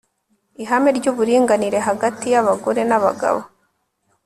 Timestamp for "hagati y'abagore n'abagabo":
1.87-3.41